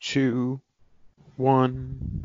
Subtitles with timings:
[0.00, 0.60] two,
[1.36, 2.24] one.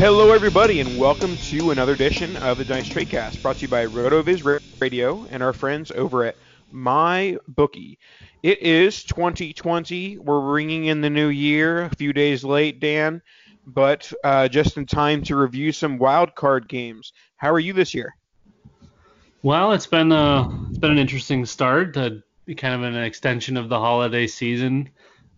[0.00, 3.84] Hello, everybody, and welcome to another edition of the Dice Tradecast, brought to you by
[3.84, 6.36] RotoViz Radio and our friends over at
[6.72, 7.98] MyBookie.
[8.42, 10.16] It is 2020.
[10.16, 13.20] We're ringing in the new year, a few days late, Dan,
[13.66, 17.12] but uh, just in time to review some wild card games.
[17.36, 18.16] How are you this year?
[19.42, 22.12] Well, it's been uh it's been an interesting start, uh,
[22.56, 24.88] kind of an extension of the holiday season,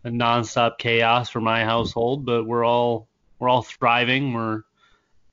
[0.04, 3.08] a nonstop chaos for my household, but we're all
[3.42, 4.32] we're all thriving.
[4.32, 4.62] We're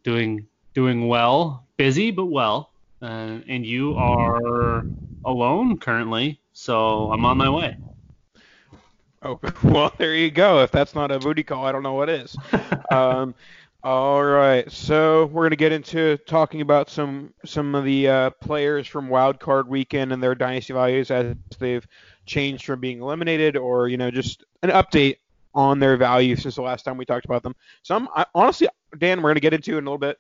[0.02, 2.72] doing doing well, busy but well.
[3.03, 4.84] Uh, and you are
[5.24, 7.78] alone currently, so I'm on my way.
[9.22, 10.64] Oh, well, there you go.
[10.64, 12.36] If that's not a booty call, I don't know what is.
[12.92, 13.36] um,
[13.84, 18.88] all right, so we're gonna get into talking about some some of the uh, players
[18.88, 21.88] from Wild Card Weekend and their dynasty values as they've
[22.25, 25.18] changed from being eliminated, or you know, just an update
[25.54, 27.56] on their value since the last time we talked about them.
[27.84, 28.68] Some I, honestly,
[28.98, 30.18] Dan, we're gonna get into in a little bit.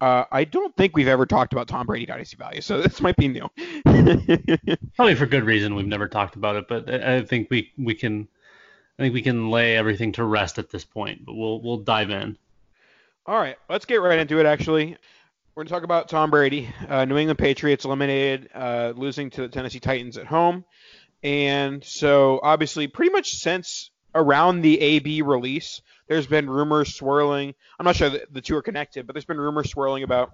[0.00, 3.16] Uh, I don't think we've ever talked about Tom Brady dynasty value, so this might
[3.16, 3.48] be new.
[4.96, 5.76] Probably for good reason.
[5.76, 8.28] We've never talked about it, but I, I think we we can
[8.98, 11.24] I think we can lay everything to rest at this point.
[11.24, 12.36] But we'll we'll dive in.
[13.26, 14.46] All right, let's get right into it.
[14.46, 14.96] Actually,
[15.54, 16.68] we're going to talk about Tom Brady.
[16.88, 20.64] Uh, New England Patriots eliminated, uh, losing to the Tennessee Titans at home,
[21.22, 27.54] and so obviously, pretty much since around the AB release, there's been rumors swirling.
[27.78, 30.32] I'm not sure that the two are connected, but there's been rumors swirling about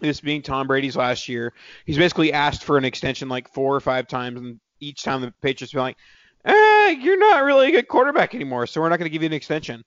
[0.00, 1.52] this being Tom Brady's last year.
[1.84, 5.32] He's basically asked for an extension like four or five times, and each time the
[5.40, 5.96] Patriots been like,
[6.44, 9.26] eh, "You're not really a good quarterback anymore, so we're not going to give you
[9.26, 9.84] an extension."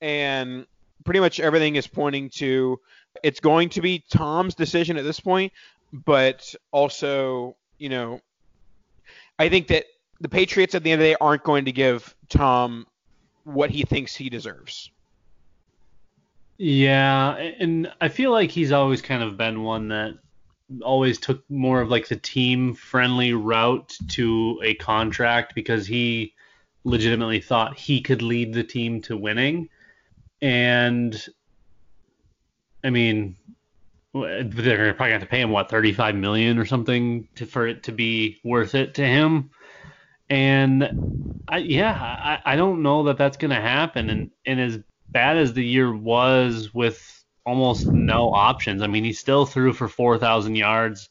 [0.00, 0.66] And
[1.04, 2.80] pretty much everything is pointing to
[3.22, 5.52] it's going to be Tom's decision at this point,
[5.92, 8.20] but also, you know,
[9.38, 9.84] I think that
[10.20, 12.86] the Patriots at the end of the day aren't going to give Tom
[13.44, 14.90] what he thinks he deserves.
[16.58, 20.14] Yeah, and I feel like he's always kind of been one that
[20.82, 26.34] always took more of like the team friendly route to a contract because he
[26.84, 29.68] legitimately thought he could lead the team to winning.
[30.40, 31.20] And
[32.84, 33.36] I mean,
[34.14, 37.66] they're probably going to have to pay him what 35 million or something to, for
[37.66, 39.50] it to be worth it to him.
[40.32, 40.90] And
[41.46, 44.08] I, yeah, I, I don't know that that's going to happen.
[44.08, 44.78] And and as
[45.12, 49.88] bad as the year was with almost no options, I mean, he still threw for
[49.88, 51.10] 4,000 yards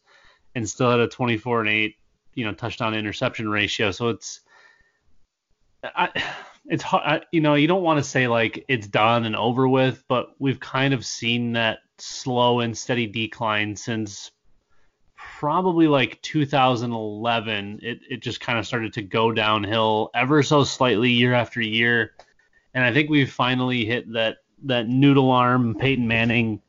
[0.56, 1.96] and still had a 24 and 8
[2.34, 3.92] you know touchdown interception ratio.
[3.92, 4.42] So it's
[5.84, 6.10] I,
[6.66, 10.04] it's hard, you know, you don't want to say like it's done and over with,
[10.10, 14.32] but we've kind of seen that slow and steady decline since
[15.42, 17.80] probably like 2011.
[17.82, 22.12] It it just kind of started to go downhill ever so slightly year after year,
[22.76, 26.62] and I think we've finally hit that that noodle arm Peyton Manning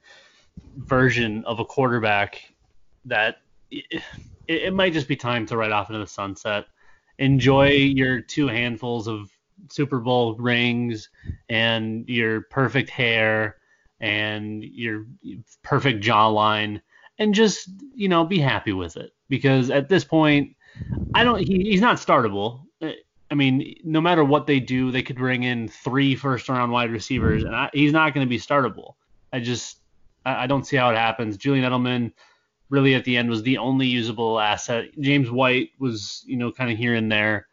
[0.74, 2.40] version of a quarterback
[3.04, 4.02] that it,
[4.48, 6.64] it might just be time to ride off into the sunset.
[7.18, 9.30] Enjoy your two handfuls of
[9.68, 11.10] Super Bowl rings
[11.50, 13.58] and your perfect hair
[14.00, 15.04] and your
[15.62, 16.80] perfect jawline
[17.22, 19.12] and just, you know, be happy with it.
[19.28, 20.56] Because at this point,
[21.14, 22.64] I don't, he, he's not startable.
[22.82, 26.90] I mean, no matter what they do, they could bring in three first round wide
[26.90, 28.94] receivers, and I, he's not going to be startable.
[29.32, 29.78] I just,
[30.26, 31.36] I, I don't see how it happens.
[31.36, 32.12] Julian Edelman,
[32.68, 34.90] really at the end, was the only usable asset.
[35.00, 37.46] James White was, you know, kind of here and there.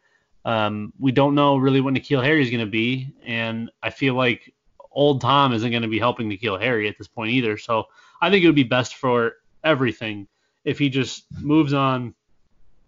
[0.44, 4.14] Um, we don't know really what N'Keal Harry is going to be, and I feel
[4.14, 4.52] like
[4.90, 7.56] old Tom isn't going to be helping N'Keal Harry at this point either.
[7.56, 7.84] So
[8.20, 10.28] I think it would be best for everything
[10.64, 12.14] if he just moves on.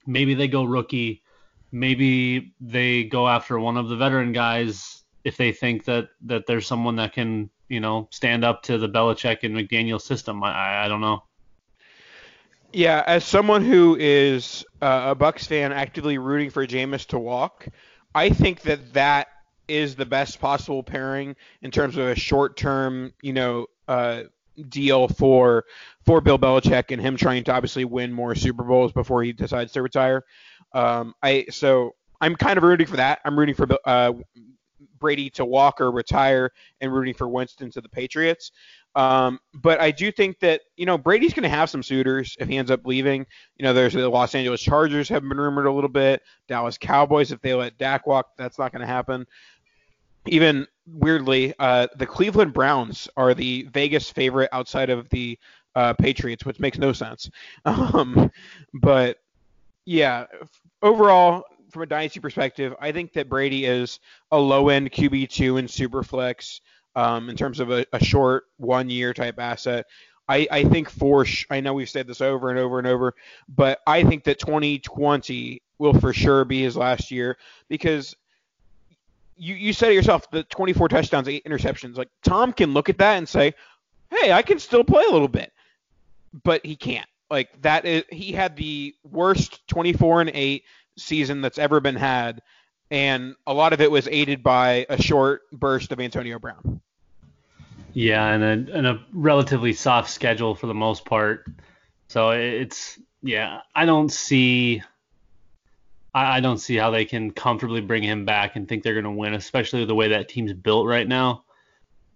[0.06, 1.22] Maybe they go rookie.
[1.70, 6.66] Maybe they go after one of the veteran guys if they think that that there's
[6.66, 10.42] someone that can you know stand up to the Belichick and McDaniel system.
[10.42, 11.22] I I don't know.
[12.72, 17.68] Yeah, as someone who is uh, a Bucks fan, actively rooting for Jameis to walk,
[18.14, 19.28] I think that that
[19.68, 24.22] is the best possible pairing in terms of a short-term, you know, uh,
[24.68, 25.64] deal for
[26.04, 29.72] for Bill Belichick and him trying to obviously win more Super Bowls before he decides
[29.72, 30.24] to retire.
[30.72, 33.20] Um, I so I'm kind of rooting for that.
[33.24, 34.12] I'm rooting for uh,
[34.98, 36.50] Brady to walk or retire,
[36.80, 38.52] and rooting for Winston to the Patriots.
[38.94, 42.48] Um, but I do think that you know Brady's going to have some suitors if
[42.48, 43.26] he ends up leaving.
[43.56, 46.22] You know, there's the Los Angeles Chargers have been rumored a little bit.
[46.46, 49.26] Dallas Cowboys, if they let Dak walk, that's not going to happen.
[50.26, 55.38] Even weirdly, uh, the Cleveland Browns are the Vegas favorite outside of the
[55.74, 57.30] uh, Patriots, which makes no sense.
[57.64, 58.30] Um,
[58.74, 59.18] but
[59.84, 60.26] yeah,
[60.82, 63.98] overall, from a dynasty perspective, I think that Brady is
[64.30, 66.60] a low end QB two in Superflex
[66.94, 69.86] um, in terms of a, a short one year type asset.
[70.28, 73.14] I, I think for sh- I know we've said this over and over and over,
[73.48, 77.36] but I think that 2020 will for sure be his last year
[77.68, 78.14] because
[79.42, 81.96] you you said it yourself the 24 touchdowns, eight interceptions.
[81.96, 83.54] Like Tom can look at that and say,
[84.08, 85.52] "Hey, I can still play a little bit,"
[86.44, 87.08] but he can't.
[87.28, 90.62] Like that is he had the worst 24 and eight
[90.96, 92.40] season that's ever been had,
[92.92, 96.80] and a lot of it was aided by a short burst of Antonio Brown.
[97.94, 101.46] Yeah, and a, and a relatively soft schedule for the most part.
[102.06, 104.82] So it's yeah, I don't see
[106.14, 109.04] I, I don't see how they can comfortably bring him back and think they're going
[109.04, 111.44] to win, especially the way that team's built right now.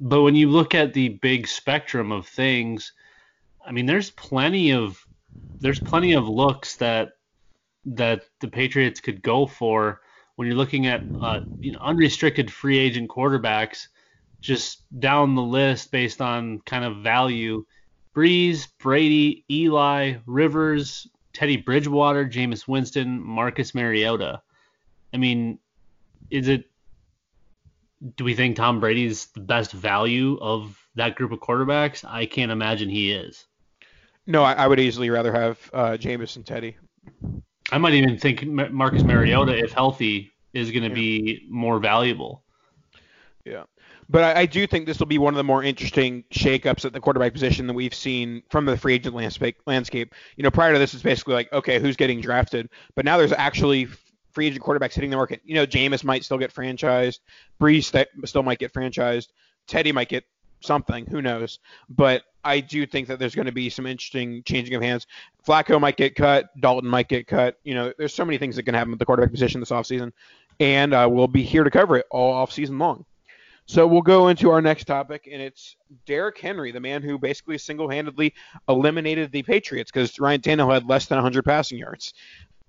[0.00, 2.92] But when you look at the big spectrum of things,
[3.64, 5.04] I mean, there's plenty of
[5.60, 7.12] there's plenty of looks that
[7.86, 10.02] that the Patriots could go for
[10.34, 13.88] when you're looking at uh, you know, unrestricted free agent quarterbacks
[14.42, 17.64] just down the list based on kind of value.
[18.14, 21.06] Brees, Brady, Eli, Rivers,
[21.36, 24.40] Teddy Bridgewater, Jameis Winston, Marcus Mariota.
[25.12, 25.58] I mean,
[26.30, 26.64] is it?
[28.16, 32.06] Do we think Tom Brady's the best value of that group of quarterbacks?
[32.08, 33.44] I can't imagine he is.
[34.26, 36.74] No, I, I would easily rather have uh, Jameis and Teddy.
[37.70, 40.94] I might even think Marcus Mariota, if healthy, is going to yeah.
[40.94, 42.44] be more valuable.
[43.44, 43.64] Yeah.
[44.08, 46.92] But I, I, do think this will be one of the more interesting shakeups at
[46.92, 49.14] the quarterback position that we've seen from the free agent
[49.66, 50.14] landscape.
[50.36, 52.68] You know, prior to this, it's basically like, okay, who's getting drafted?
[52.94, 53.88] But now there's actually
[54.32, 55.40] free agent quarterbacks hitting the market.
[55.44, 57.20] You know, Jameis might still get franchised.
[57.60, 59.28] Brees st- still might get franchised.
[59.66, 60.24] Teddy might get
[60.60, 61.06] something.
[61.06, 61.58] Who knows?
[61.88, 65.06] But I do think that there's going to be some interesting changing of hands.
[65.46, 66.48] Flacco might get cut.
[66.60, 67.58] Dalton might get cut.
[67.64, 70.12] You know, there's so many things that can happen at the quarterback position this offseason.
[70.60, 73.04] And uh, we'll be here to cover it all offseason long.
[73.66, 75.74] So we'll go into our next topic, and it's
[76.06, 78.32] Derrick Henry, the man who basically single-handedly
[78.68, 82.14] eliminated the Patriots because Ryan Tannehill had less than 100 passing yards.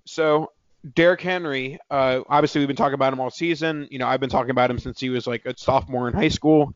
[0.04, 0.50] So
[0.94, 3.86] Derrick Henry, uh, obviously we've been talking about him all season.
[3.92, 6.28] You know, I've been talking about him since he was like a sophomore in high
[6.28, 6.74] school.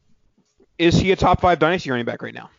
[0.79, 2.51] Is he a top five dynasty running back right now?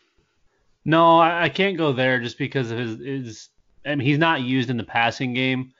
[0.84, 3.48] No, I, can't go there just because of his, his.
[3.86, 5.72] I mean, he's not used in the passing game,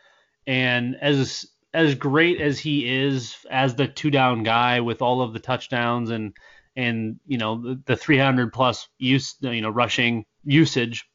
[0.47, 5.33] and as as great as he is as the two down guy with all of
[5.33, 6.33] the touchdowns and
[6.76, 11.09] and you know the, the 300 plus use you know rushing usage,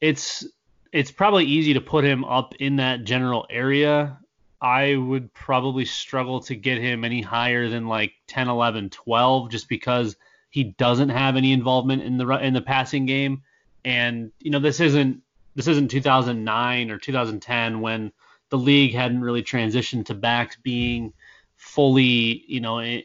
[0.00, 0.44] it's
[0.92, 4.18] it's probably easy to put him up in that general area.
[4.60, 9.68] I would probably struggle to get him any higher than like 10, 11, 12 just
[9.68, 10.14] because
[10.50, 13.42] he doesn't have any involvement in the in the passing game.
[13.84, 15.22] And you know, this isn't
[15.54, 18.12] this isn't 2009 or 2010 when
[18.52, 21.10] the league hadn't really transitioned to backs being
[21.56, 23.00] fully, you know,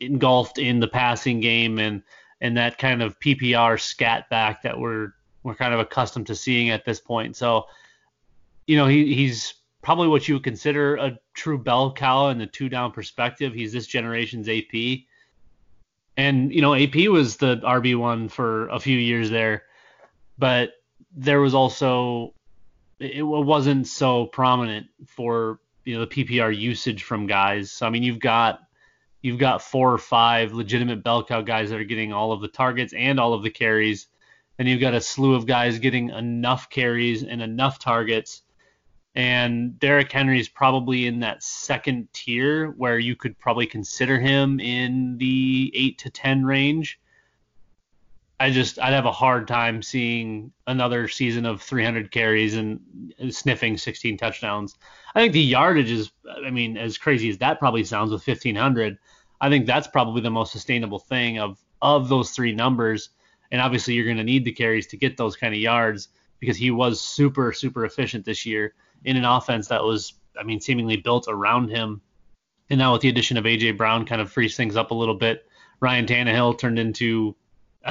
[0.00, 2.02] engulfed in the passing game and
[2.40, 5.12] and that kind of PPR scat back that we're
[5.44, 7.36] we're kind of accustomed to seeing at this point.
[7.36, 7.66] So,
[8.66, 12.46] you know, he, he's probably what you would consider a true bell cow in the
[12.48, 13.54] two down perspective.
[13.54, 15.04] He's this generation's AP.
[16.16, 19.62] And, you know, AP was the RB1 for a few years there,
[20.38, 20.72] but
[21.12, 22.34] there was also,
[23.00, 27.70] it wasn't so prominent for, you know, the PPR usage from guys.
[27.70, 28.60] So, I mean, you've got,
[29.22, 32.48] you've got four or five legitimate bell cow guys that are getting all of the
[32.48, 34.08] targets and all of the carries
[34.58, 38.42] then you've got a slew of guys getting enough carries and enough targets.
[39.14, 45.16] And Derrick is probably in that second tier where you could probably consider him in
[45.18, 47.00] the 8 to 10 range.
[48.40, 52.80] I just I'd have a hard time seeing another season of 300 carries and
[53.30, 54.76] sniffing 16 touchdowns.
[55.14, 56.12] I think the yardage is
[56.44, 58.98] I mean as crazy as that probably sounds with 1500,
[59.40, 63.10] I think that's probably the most sustainable thing of of those three numbers
[63.50, 66.56] and obviously, you're going to need the carries to get those kind of yards because
[66.56, 70.96] he was super, super efficient this year in an offense that was, I mean, seemingly
[70.96, 72.00] built around him.
[72.70, 73.72] And now with the addition of A.J.
[73.72, 75.46] Brown, kind of frees things up a little bit.
[75.80, 77.34] Ryan Tannehill turned into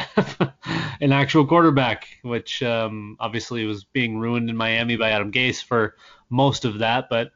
[1.01, 5.95] an actual quarterback, which um, obviously was being ruined in Miami by Adam Gase for
[6.29, 7.09] most of that.
[7.09, 7.31] But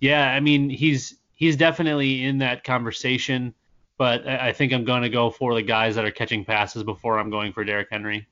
[0.00, 3.54] yeah, I mean, he's he's definitely in that conversation
[4.02, 7.20] but I think I'm going to go for the guys that are catching passes before
[7.20, 8.26] I'm going for Derrick Henry.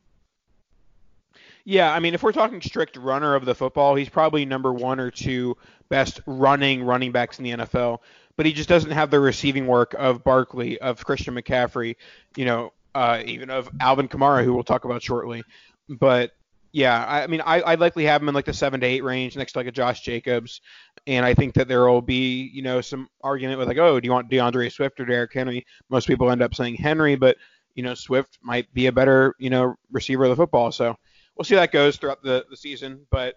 [1.64, 4.98] Yeah, I mean, if we're talking strict runner of the football, he's probably number one
[4.98, 5.56] or two
[5.88, 7.98] best running running backs in the NFL.
[8.36, 11.94] But he just doesn't have the receiving work of Barkley, of Christian McCaffrey,
[12.36, 15.42] you know, uh, even of Alvin Kamara, who we'll talk about shortly.
[15.88, 16.32] But
[16.72, 19.02] yeah, I, I mean, I, I'd likely have him in like the seven to eight
[19.02, 20.60] range next to like a Josh Jacobs,
[21.06, 24.06] and I think that there will be, you know, some argument with like, oh, do
[24.06, 25.66] you want D'Andre Swift or Derrick Henry?
[25.88, 27.36] Most people end up saying Henry, but
[27.74, 30.72] you know, Swift might be a better, you know, receiver of the football.
[30.72, 30.96] So
[31.36, 33.06] we'll see how that goes throughout the, the season.
[33.10, 33.36] But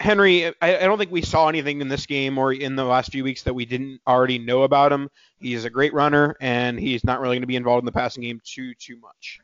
[0.00, 3.12] Henry, I, I don't think we saw anything in this game or in the last
[3.12, 5.10] few weeks that we didn't already know about him.
[5.38, 8.22] He's a great runner, and he's not really going to be involved in the passing
[8.22, 9.40] game too too much.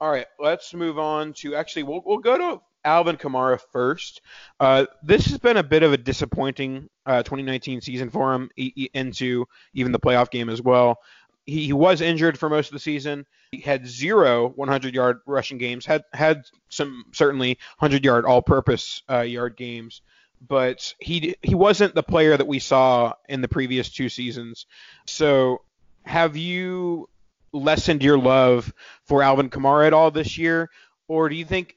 [0.00, 4.22] All right, let's move on to actually we'll we'll go to Alvin Kamara first.
[4.58, 8.88] Uh, this has been a bit of a disappointing uh, 2019 season for him e-
[8.94, 10.98] into even the playoff game as well.
[11.44, 13.26] He, he, was injured for most of the season.
[13.50, 15.84] He had zero 100 yard rushing games.
[15.84, 20.02] Had had some certainly 100 yard all purpose uh, yard games,
[20.46, 24.66] but he he wasn't the player that we saw in the previous two seasons.
[25.06, 25.62] So
[26.04, 27.08] have you
[27.52, 28.72] lessened your love
[29.04, 30.70] for Alvin Kamara at all this year,
[31.08, 31.76] or do you think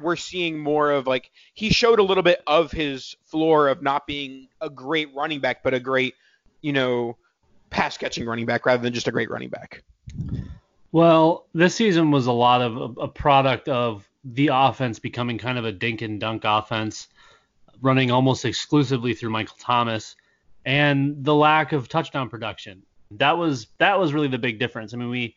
[0.00, 4.06] we're seeing more of like he showed a little bit of his floor of not
[4.06, 6.14] being a great running back, but a great,
[6.62, 7.16] you know,
[7.70, 9.82] pass catching running back rather than just a great running back.
[10.92, 15.56] Well, this season was a lot of a, a product of the offense becoming kind
[15.56, 17.08] of a dink and dunk offense,
[17.80, 20.16] running almost exclusively through Michael Thomas,
[20.64, 22.82] and the lack of touchdown production.
[23.12, 24.92] That was that was really the big difference.
[24.92, 25.36] I mean, we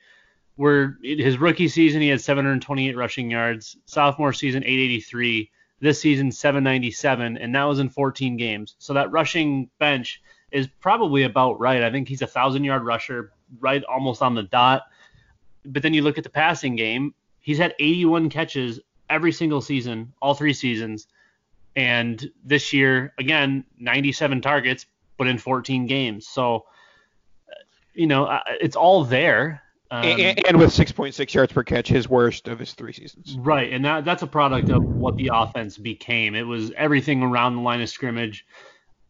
[0.58, 5.50] were his rookie season he had 728 rushing yards, sophomore season 883,
[5.80, 8.76] this season 797, and that was in 14 games.
[8.80, 10.22] So that rushing bench
[10.54, 11.84] is probably about right.
[11.84, 14.84] I think he's a thousand yard rusher, right almost on the dot.
[15.66, 18.80] But then you look at the passing game, he's had 81 catches
[19.10, 21.08] every single season, all three seasons.
[21.76, 24.86] And this year, again, 97 targets,
[25.18, 26.28] but in 14 games.
[26.28, 26.66] So,
[27.96, 29.64] you know, it's all there.
[29.90, 33.38] Um, and, and, with 6.6 yards per catch, his worst of his three seasons.
[33.40, 36.34] Right, and that that's a product of what the offense became.
[36.34, 38.44] It was everything around the line of scrimmage.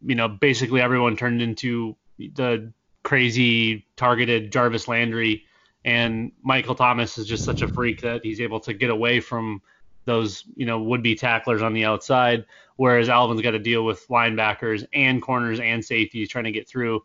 [0.06, 2.72] You know, basically everyone turned into the
[3.04, 5.46] crazy targeted Jarvis Landry,
[5.86, 9.62] and Michael Thomas is just such a freak that he's able to get away from
[10.06, 12.46] those you know would-be tacklers on the outside,
[12.76, 17.04] whereas Alvin's got to deal with linebackers and corners and safeties trying to get through.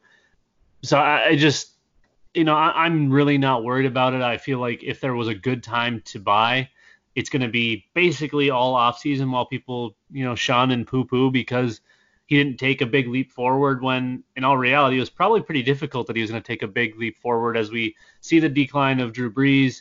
[0.83, 1.79] So I, I just
[2.35, 4.23] you know, I, am really not worried about it.
[4.23, 6.69] I feel like if there was a good time to buy,
[7.15, 11.05] it's going to be basically all off season while people, you know, shun and poo
[11.05, 11.81] poo because
[12.29, 15.63] he didn't take a big leap forward when, in all reality, it was probably pretty
[15.63, 18.51] difficult that he was going to take a big leap forward as we see the
[18.51, 19.81] decline of Drew Brees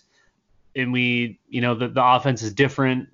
[0.74, 3.10] and we, you know, the, the offense is different.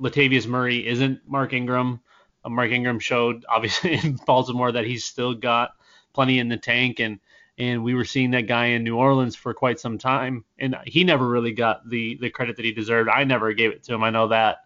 [0.00, 2.00] Latavius Murray isn't Mark Ingram.
[2.44, 5.70] Uh, Mark Ingram showed obviously in Baltimore that he's still got
[6.12, 7.20] plenty in the tank, and
[7.58, 11.04] and we were seeing that guy in New Orleans for quite some time, and he
[11.04, 13.08] never really got the the credit that he deserved.
[13.08, 14.02] I never gave it to him.
[14.02, 14.64] I know that,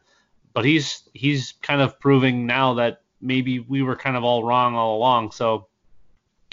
[0.55, 4.75] but he's he's kind of proving now that maybe we were kind of all wrong
[4.75, 5.33] all along.
[5.33, 5.69] So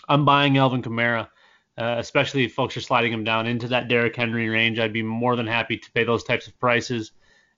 [0.08, 1.30] I'm buying Alvin Kamara.
[1.78, 5.04] Uh, especially if folks are sliding him down into that Derrick Henry range, I'd be
[5.04, 7.12] more than happy to pay those types of prices.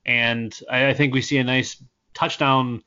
[0.04, 2.82] And I, I think we see a nice touchdown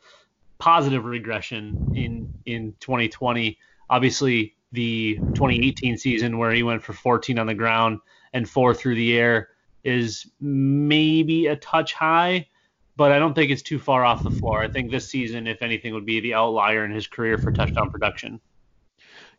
[0.60, 3.58] positive regression in in 2020.
[3.90, 8.00] Obviously, the 2018 season where he went for 14 on the ground
[8.34, 9.50] and four through the air
[9.84, 12.48] is maybe a touch high,
[12.96, 14.62] but I don't think it's too far off the floor.
[14.62, 17.90] I think this season, if anything, would be the outlier in his career for touchdown
[17.90, 18.40] production.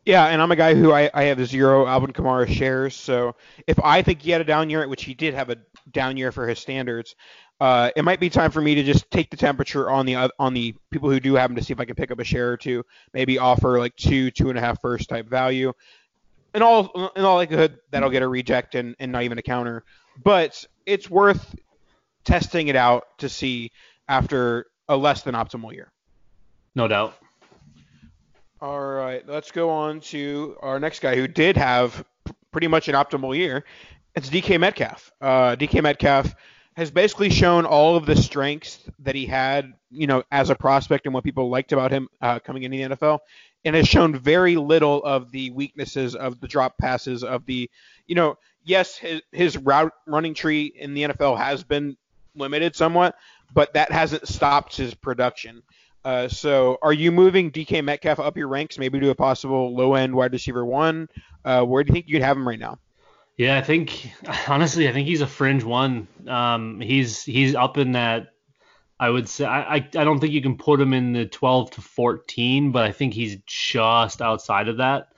[0.04, 2.94] Yeah, and I'm a guy who I, I have zero Alvin Kamara shares.
[2.94, 5.56] So if I think he had a down year, which he did have a
[5.92, 7.14] down year for his standards,
[7.58, 10.52] uh, it might be time for me to just take the temperature on the on
[10.52, 12.56] the people who do happen to see if I can pick up a share or
[12.58, 12.84] two.
[13.14, 15.73] Maybe offer like two, two and a half first type value.
[16.54, 19.84] In all in all likelihood, that'll get a reject and, and not even a counter.
[20.23, 21.54] But it's worth
[22.24, 23.70] testing it out to see
[24.08, 25.90] after a less than optimal year.
[26.74, 27.16] No doubt.
[28.60, 32.04] All right, let's go on to our next guy who did have
[32.50, 33.64] pretty much an optimal year.
[34.14, 35.12] It's DK Metcalf.
[35.20, 36.34] Uh, DK Metcalf
[36.76, 41.04] has basically shown all of the strengths that he had, you know, as a prospect
[41.06, 43.20] and what people liked about him uh, coming into the NFL,
[43.64, 47.70] and has shown very little of the weaknesses of the drop passes of the,
[48.06, 51.96] you know, yes, his, his route running tree in the NFL has been
[52.36, 53.16] limited somewhat,
[53.52, 55.62] but that hasn't stopped his production.
[56.04, 59.94] Uh, so, are you moving DK Metcalf up your ranks, maybe to a possible low
[59.94, 61.08] end wide receiver one?
[61.44, 62.78] Uh, where do you think you could have him right now?
[63.36, 64.10] Yeah, I think
[64.48, 66.06] honestly, I think he's a fringe one.
[66.26, 68.28] Um, he's he's up in that.
[69.00, 71.72] I would say I, I I don't think you can put him in the 12
[71.72, 75.08] to 14, but I think he's just outside of that.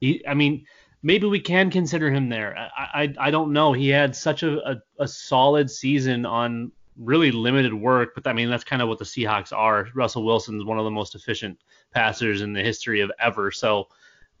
[0.00, 0.66] He, I mean,
[1.02, 2.56] maybe we can consider him there.
[2.56, 3.72] I I, I don't know.
[3.72, 8.50] He had such a, a, a solid season on really limited work, but I mean
[8.50, 9.88] that's kind of what the Seahawks are.
[9.94, 11.58] Russell Wilson's one of the most efficient
[11.92, 13.50] passers in the history of ever.
[13.50, 13.88] So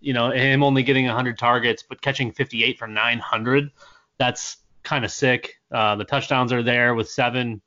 [0.00, 3.70] you know, him only getting 100 targets but catching 58 for 900,
[4.18, 5.60] that's kind of sick.
[5.70, 7.62] Uh, the touchdowns are there with seven,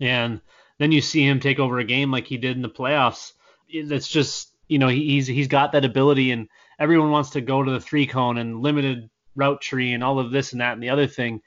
[0.00, 0.40] and
[0.78, 3.32] then you see him take over a game like he did in the playoffs.
[3.68, 6.48] It's just, you know, he's he's got that ability, and
[6.82, 10.32] everyone wants to go to the three cone and limited route tree and all of
[10.32, 11.40] this and that and the other thing.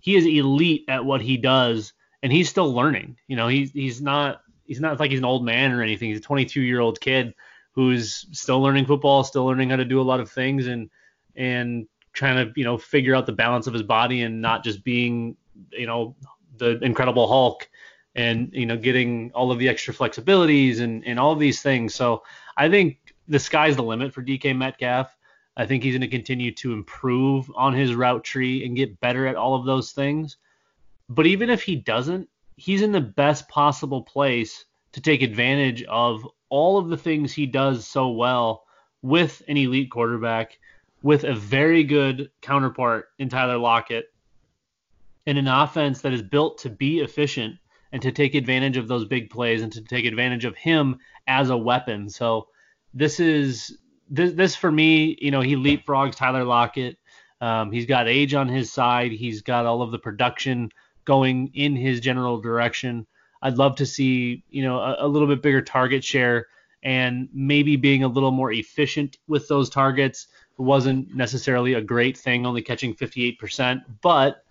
[0.00, 3.16] He is elite at what he does, and he's still learning.
[3.28, 6.08] You know, he's he's not he's not like he's an old man or anything.
[6.08, 7.32] He's a 22 year old kid
[7.70, 10.90] who's still learning football, still learning how to do a lot of things, and
[11.36, 14.82] and trying to you know figure out the balance of his body and not just
[14.82, 15.36] being
[15.70, 16.16] you know
[16.58, 17.70] the Incredible Hulk
[18.16, 21.94] and you know getting all of the extra flexibilities and and all these things.
[21.94, 22.24] So
[22.56, 22.98] I think
[23.32, 25.16] the sky's the limit for DK Metcalf.
[25.56, 29.26] I think he's going to continue to improve on his route tree and get better
[29.26, 30.36] at all of those things.
[31.08, 36.28] But even if he doesn't, he's in the best possible place to take advantage of
[36.50, 38.64] all of the things he does so well
[39.00, 40.58] with an elite quarterback,
[41.02, 44.12] with a very good counterpart in Tyler Lockett,
[45.24, 47.56] in an offense that is built to be efficient
[47.92, 51.48] and to take advantage of those big plays and to take advantage of him as
[51.48, 52.10] a weapon.
[52.10, 52.48] So
[52.94, 53.76] this is
[54.10, 56.98] this, this for me, you know, he leapfrogs Tyler Lockett.
[57.40, 59.12] Um, he's got age on his side.
[59.12, 60.70] He's got all of the production
[61.04, 63.06] going in his general direction.
[63.40, 66.46] I'd love to see, you know, a, a little bit bigger target share
[66.82, 70.28] and maybe being a little more efficient with those targets
[70.58, 74.44] wasn't necessarily a great thing, only catching 58%, but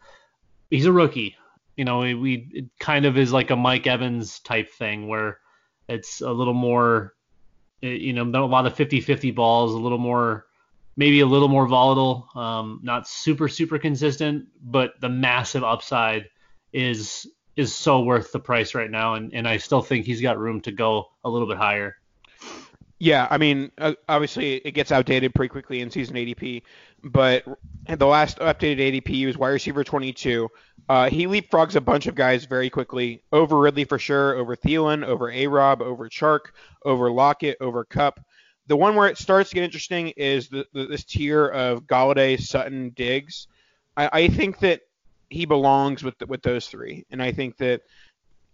[0.69, 1.35] he's a rookie.
[1.77, 5.39] You know, we it kind of is like a Mike Evans type thing where
[5.87, 7.13] it's a little more,
[7.81, 10.45] you know, a lot of 50-50 balls, a little more,
[10.95, 16.29] maybe a little more volatile, um, not super super consistent, but the massive upside
[16.73, 20.39] is is so worth the price right now, and, and I still think he's got
[20.39, 21.97] room to go a little bit higher.
[23.01, 26.61] Yeah, I mean, uh, obviously it gets outdated pretty quickly in season ADP,
[27.03, 27.43] but
[27.89, 30.47] the last updated ADP was wide receiver 22.
[30.87, 35.03] Uh, he leapfrogs a bunch of guys very quickly over Ridley for sure, over Thielen,
[35.03, 36.51] over A Rob, over Chark,
[36.85, 38.19] over Lockett, over Kupp.
[38.67, 42.39] The one where it starts to get interesting is the, the, this tier of Golladay,
[42.39, 43.47] Sutton, Diggs.
[43.97, 44.81] I, I think that
[45.31, 47.81] he belongs with the, with those three, and I think that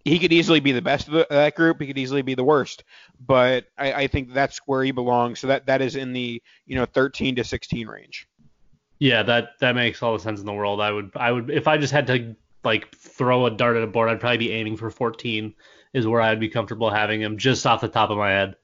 [0.07, 1.81] he could easily be the best of the, that group.
[1.81, 2.83] He could easily be the worst,
[3.19, 5.39] but I, I, think that's where he belongs.
[5.39, 8.27] So that that is in the you know 13 to 16 range.
[8.99, 10.81] Yeah, that that makes all the sense in the world.
[10.81, 13.87] I would I would if I just had to like throw a dart at a
[13.87, 15.53] board, I'd probably be aiming for 14
[15.93, 18.55] is where I'd be comfortable having him just off the top of my head.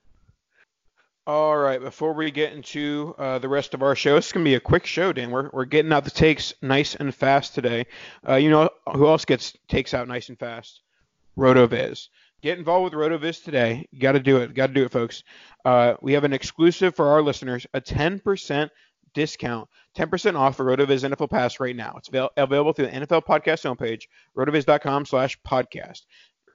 [1.26, 4.50] All right, before we get into uh, the rest of our show, it's going to
[4.50, 5.32] be a quick show, Dan.
[5.32, 7.86] We're, we're getting out the takes nice and fast today.
[8.28, 10.82] Uh, you know who else gets takes out nice and fast?
[11.38, 12.10] RotoViz.
[12.42, 13.88] Get involved with RotoViz today.
[13.92, 14.54] You got to do it.
[14.54, 15.24] Got to do it, folks.
[15.64, 18.70] Uh, we have an exclusive for our listeners, a 10%
[19.14, 21.96] discount, 10% off for RotoViz NFL Pass right now.
[21.98, 24.04] It's avail- available through the NFL Podcast homepage,
[24.38, 26.02] rotoviz.com slash podcast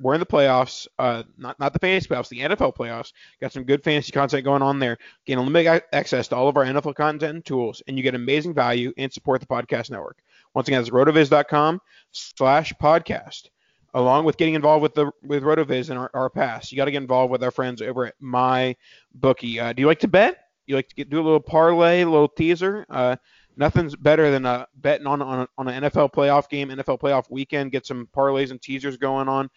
[0.00, 3.12] we're in the playoffs, uh, not not the fantasy playoffs, the NFL playoffs.
[3.40, 4.98] Got some good fantasy content going on there.
[5.26, 8.54] Gain unlimited access to all of our NFL content and tools, and you get amazing
[8.54, 10.18] value and support the podcast network.
[10.54, 11.80] Once again, it's rotoviz.com
[12.12, 13.48] slash podcast.
[13.94, 16.90] Along with getting involved with the with Rotoviz and our, our pass, you got to
[16.90, 18.76] get involved with our friends over at My
[19.14, 19.58] Bookie.
[19.58, 20.38] Uh, do you like to bet?
[20.66, 22.84] You like to get, do a little parlay, a little teaser?
[22.90, 23.16] Uh,
[23.56, 27.72] nothing's better than uh, betting on on, on an NFL playoff game, NFL playoff weekend.
[27.72, 29.48] Get some parlays and teasers going on.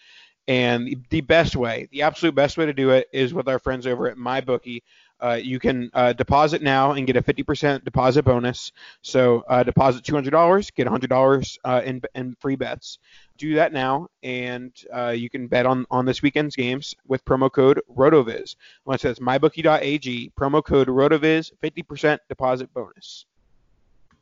[0.48, 3.86] And the best way, the absolute best way to do it is with our friends
[3.86, 4.82] over at MyBookie.
[5.22, 8.72] Uh, you can uh, deposit now and get a 50% deposit bonus.
[9.02, 13.00] So uh, deposit $200, get $100 uh, in, in free bets.
[13.38, 17.52] Do that now, and uh, you can bet on, on this weekend's games with promo
[17.52, 18.56] code RotoViz.
[18.86, 23.26] Once that's mybookie.ag, promo code RotoViz, 50% deposit bonus.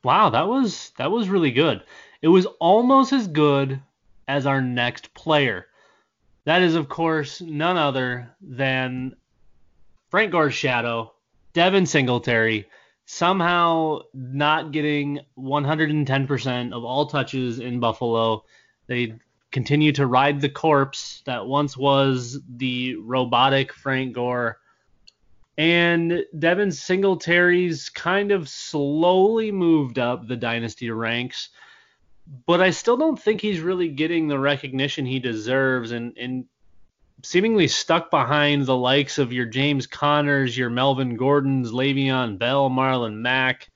[0.03, 1.83] Wow, that was that was really good.
[2.21, 3.81] It was almost as good
[4.29, 5.65] as our next player.
[6.45, 9.15] That is, of course, none other than
[10.09, 11.13] Frank Gore's shadow,
[11.53, 12.67] Devin Singletary,
[13.05, 18.43] somehow not getting 110% of all touches in Buffalo.
[18.87, 19.15] They
[19.51, 24.59] continue to ride the corpse that once was the robotic Frank Gore.
[25.57, 31.49] And Devin Singletary's kind of slowly moved up the dynasty ranks
[32.45, 36.45] but I still don't think he's really getting the recognition he deserves and, and
[37.23, 43.15] seemingly stuck behind the likes of your James Connors, your Melvin Gordons, Le'Veon Bell, Marlon
[43.15, 43.69] Mack,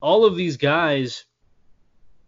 [0.00, 1.24] all of these guys.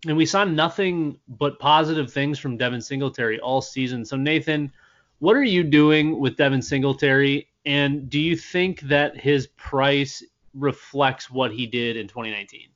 [0.07, 4.05] And we saw nothing but positive things from Devin Singletary all season.
[4.05, 4.73] So, Nathan,
[5.21, 7.49] what are you doing with Devin Singletary?
[7.65, 10.23] And do you think that his price
[10.55, 12.72] reflects what he did in 2019?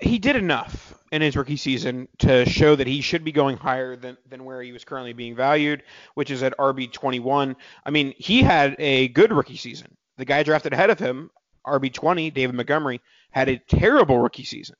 [0.00, 3.96] He did enough in his rookie season to show that he should be going higher
[3.96, 5.82] than, than where he was currently being valued,
[6.14, 7.56] which is at RB 21.
[7.84, 9.96] I mean, he had a good rookie season.
[10.18, 11.30] The guy drafted ahead of him,
[11.66, 14.76] RB 20, David Montgomery, had a terrible rookie season.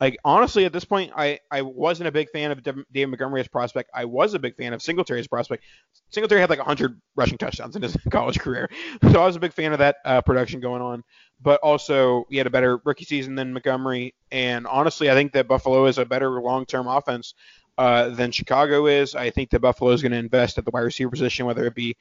[0.00, 3.48] Like honestly, at this point, I, I wasn't a big fan of David Montgomery as
[3.48, 3.90] prospect.
[3.94, 5.64] I was a big fan of Singletary as prospect.
[6.10, 8.68] Singletary had like 100 rushing touchdowns in his college career,
[9.12, 11.04] so I was a big fan of that uh, production going on
[11.40, 14.14] but also he had a better rookie season than Montgomery.
[14.30, 17.34] And honestly, I think that Buffalo is a better long-term offense
[17.76, 19.14] uh, than Chicago is.
[19.14, 21.74] I think that Buffalo is going to invest at the wide receiver position, whether it
[21.74, 21.96] be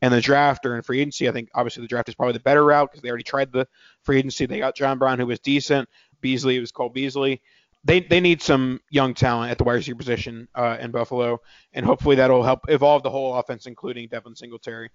[0.00, 1.28] in the draft or in free agency.
[1.28, 3.66] I think obviously the draft is probably the better route because they already tried the
[4.02, 4.46] free agency.
[4.46, 5.88] They got John Brown, who was decent.
[6.20, 7.42] Beasley it was Cole Beasley.
[7.84, 11.40] They, they need some young talent at the wide receiver position uh, in Buffalo,
[11.72, 14.90] and hopefully that'll help evolve the whole offense, including Devin Singletary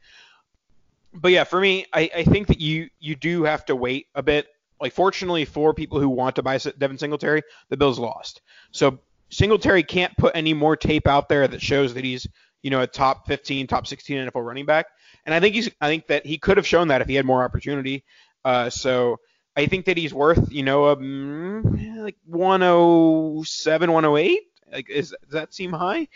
[1.14, 4.24] but yeah, for me, I, I think that you you do have to wait a
[4.24, 4.48] bit.
[4.80, 8.42] Like, fortunately for people who want to buy Devin Singletary, the Bills lost.
[8.72, 12.28] So Singletary can't put any more tape out there that shows that he's
[12.64, 14.88] you know a top 15, top 16 NFL running back.
[15.26, 17.26] And I think he's I think that he could have shown that if he had
[17.26, 18.04] more opportunity.
[18.44, 19.20] Uh, so
[19.56, 24.42] I think that he's worth you know um, like 107, 108.
[24.72, 26.08] Like, is does that seem high?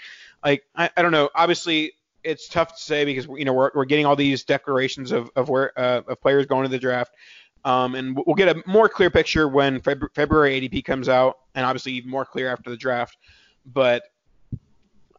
[0.43, 1.29] Like, I, I don't know.
[1.35, 1.93] Obviously,
[2.25, 5.47] it's tough to say because you know we're, we're getting all these declarations of of
[5.47, 7.13] where uh, of players going to the draft.
[7.63, 11.65] Um, and we'll get a more clear picture when Feb- February ADP comes out, and
[11.65, 13.17] obviously even more clear after the draft.
[13.65, 14.03] But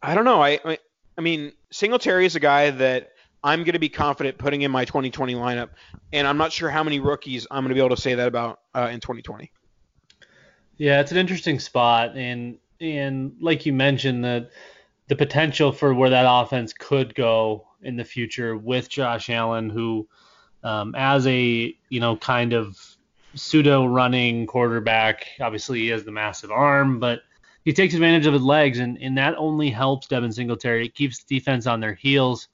[0.03, 0.43] I don't know.
[0.43, 4.71] I I, mean Singletary is a guy that I'm going to be confident putting in
[4.71, 5.71] my 2020 lineup,
[6.13, 8.29] and I'm not sure how many rookies I'm going to be able to say that
[8.29, 9.51] about uh, in 2020.
[10.77, 14.51] Yeah, it's an interesting spot, and and like you mentioned that
[15.09, 20.09] the potential for where that offense could go in the future with Josh Allen, who,
[20.65, 22.79] um, as a you know kind of
[23.35, 27.21] pseudo running quarterback, obviously he has the massive arm, but
[27.65, 30.87] he takes advantage of his legs, and, and that only helps Devin Singletary.
[30.87, 32.49] It keeps defense on their heels,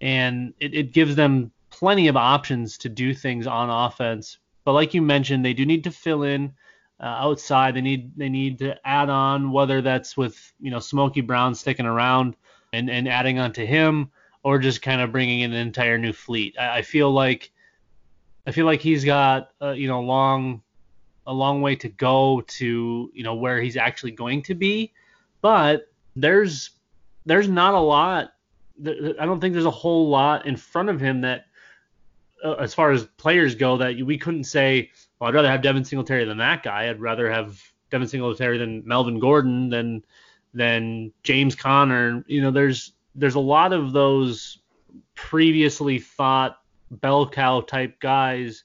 [0.00, 4.38] and it, it gives them plenty of options to do things on offense.
[4.64, 6.52] But like you mentioned, they do need to fill in
[7.00, 7.74] uh, outside.
[7.74, 11.86] They need they need to add on whether that's with you know Smokey Brown sticking
[11.86, 12.36] around
[12.72, 14.10] and and adding on to him,
[14.42, 16.56] or just kind of bringing in an entire new fleet.
[16.58, 17.50] I, I feel like
[18.46, 20.62] I feel like he's got uh, you know long
[21.26, 24.92] a long way to go to you know where he's actually going to be.
[25.42, 26.70] but there's
[27.26, 28.32] there's not a lot.
[28.84, 31.46] I don't think there's a whole lot in front of him that,
[32.44, 35.84] uh, as far as players go, that we couldn't say, well, I'd rather have Devin
[35.84, 36.88] Singletary than that guy.
[36.88, 40.04] I'd rather have Devin Singletary than Melvin Gordon than
[40.52, 42.24] than James Conner.
[42.26, 44.58] You know, there's there's a lot of those
[45.14, 46.58] previously thought
[46.90, 48.64] bell cow type guys.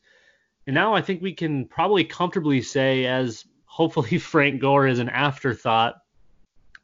[0.67, 5.09] And now I think we can probably comfortably say, as hopefully Frank Gore is an
[5.09, 5.95] afterthought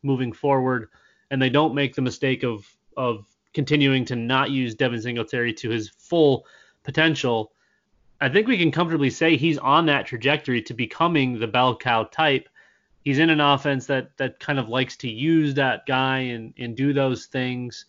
[0.04, 0.90] moving forward,
[1.32, 5.70] and they don't make the mistake of of continuing to not use Devin Singletary to
[5.70, 6.46] his full
[6.84, 7.52] potential.
[8.20, 12.04] I think we can comfortably say he's on that trajectory to becoming the bell cow
[12.04, 12.50] type.
[13.04, 16.76] He's in an offense that that kind of likes to use that guy and and
[16.76, 17.86] do those things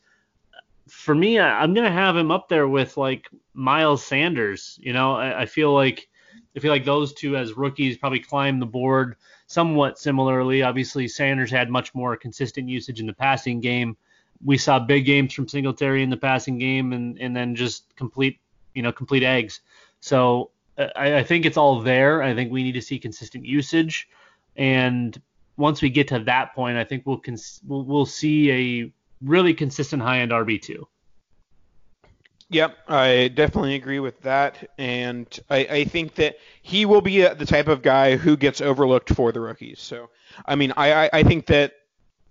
[0.88, 4.78] for me, I, am gonna have him up there with like Miles Sanders.
[4.82, 6.08] You know, I, I, feel like
[6.56, 10.62] I feel like those two as rookies probably climb the board somewhat similarly.
[10.62, 13.96] Obviously, Sanders had much more consistent usage in the passing game.
[14.44, 18.40] We saw big games from Singletary in the passing game, and and then just complete
[18.74, 19.60] you know complete eggs.
[20.00, 22.22] So uh, I, I think it's all there.
[22.22, 24.08] I think we need to see consistent usage,
[24.56, 25.20] and
[25.56, 30.00] once we get to that point, I think we'll cons- we'll, see a really consistent
[30.00, 30.84] high end RB2.
[32.50, 37.34] Yep, I definitely agree with that, and I, I think that he will be uh,
[37.34, 39.80] the type of guy who gets overlooked for the rookies.
[39.80, 40.08] So,
[40.46, 41.74] I mean, I, I think that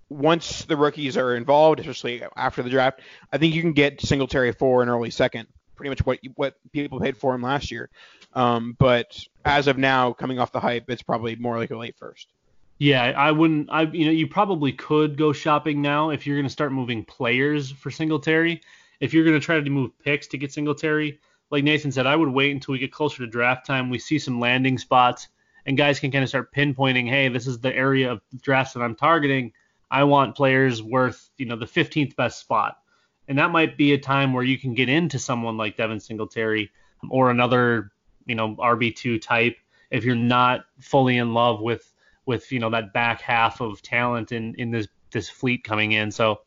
[0.09, 3.01] once the rookies are involved, especially after the draft,
[3.31, 6.99] I think you can get Singletary for an early second, pretty much what what people
[6.99, 7.89] paid for him last year.
[8.33, 11.95] Um, but as of now, coming off the hype, it's probably more like a late
[11.97, 12.27] first.
[12.79, 13.69] Yeah, I wouldn't.
[13.71, 17.05] I you know you probably could go shopping now if you're going to start moving
[17.05, 18.61] players for Singletary.
[18.99, 22.15] If you're going to try to move picks to get Singletary, like Nathan said, I
[22.15, 23.89] would wait until we get closer to draft time.
[23.89, 25.27] We see some landing spots,
[25.65, 28.81] and guys can kind of start pinpointing, hey, this is the area of drafts that
[28.81, 29.53] I'm targeting.
[29.89, 32.77] I want players worth you know the 15th best spot,
[33.27, 36.71] and that might be a time where you can get into someone like Devin Singletary
[37.09, 37.91] or another
[38.25, 39.57] you know RB2 type
[39.91, 41.93] if you're not fully in love with
[42.25, 46.11] with you know that back half of talent in in this this fleet coming in.
[46.11, 46.41] So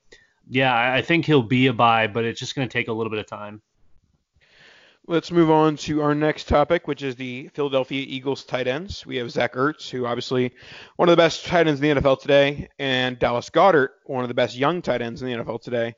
[0.49, 3.11] yeah, I think he'll be a buy, but it's just going to take a little
[3.11, 3.63] bit of time.
[5.07, 9.05] Let's move on to our next topic, which is the Philadelphia Eagles tight ends.
[9.07, 10.53] We have Zach Ertz, who obviously
[10.97, 14.29] one of the best tight ends in the NFL today, and Dallas Goedert, one of
[14.29, 15.97] the best young tight ends in the NFL today.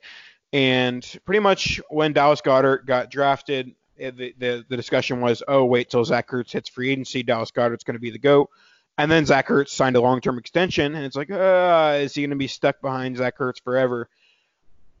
[0.53, 5.65] And pretty much when Dallas Goedert got drafted, eh, the, the, the discussion was, oh,
[5.65, 7.23] wait till Zach Ertz hits free agency.
[7.23, 8.49] Dallas Goedert's going to be the GOAT.
[8.95, 12.29] And then Zach Ertz signed a long-term extension, and it's like, uh, is he going
[12.29, 14.07] to be stuck behind Zach Ertz forever?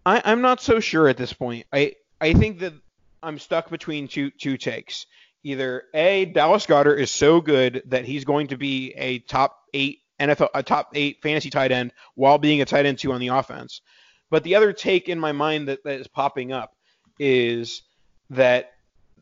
[0.03, 1.67] I, I'm not so sure at this point.
[1.71, 2.73] I I think that
[3.21, 5.05] I'm stuck between two two takes.
[5.43, 9.99] Either a Dallas Goddard is so good that he's going to be a top eight
[10.19, 13.29] NFL a top eight fantasy tight end while being a tight end two on the
[13.29, 13.81] offense.
[14.33, 16.75] But the other take in my mind that, that is popping up
[17.19, 17.83] is
[18.31, 18.71] that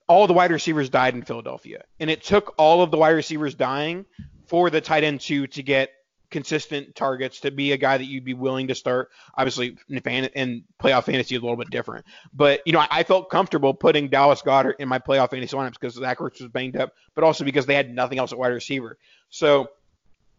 [0.08, 3.54] all the wide receivers died in Philadelphia, and it took all of the wide receivers
[3.54, 4.06] dying
[4.48, 5.90] for the tight end two to get
[6.30, 9.10] consistent targets to be a guy that you'd be willing to start.
[9.38, 12.88] Obviously, in, fan, in playoff fantasy is a little bit different, but you know I,
[12.90, 16.50] I felt comfortable putting Dallas Goedert in my playoff fantasy lineups because Zach Ertz was
[16.54, 18.98] banged up, but also because they had nothing else at wide receiver.
[19.30, 19.68] So.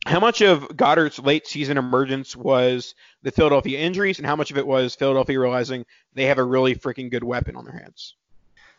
[0.06, 4.58] How much of Goedert's late season emergence was the Philadelphia injuries, and how much of
[4.58, 8.16] it was Philadelphia realizing they have a really freaking good weapon on their hands?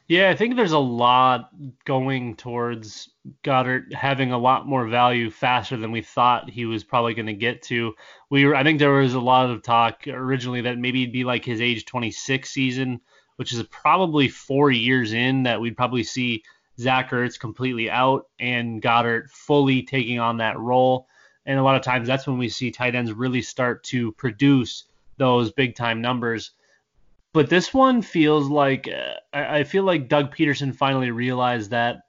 [0.07, 1.49] Yeah, I think there's a lot
[1.85, 3.09] going towards
[3.41, 7.33] Goedert having a lot more value faster than we thought he was probably going to
[7.33, 7.95] get to.
[8.29, 11.23] We were, I think there was a lot of talk originally that maybe it'd be
[11.23, 12.99] like his age 26 season,
[13.37, 16.43] which is probably four years in that we'd probably see
[16.77, 21.07] Zach Ertz completely out and Goedert fully taking on that role.
[21.45, 24.85] And a lot of times that's when we see tight ends really start to produce
[25.17, 26.51] those big time numbers.
[27.33, 32.01] But this one feels like uh, I, feel like Doug Pederson finally realized that.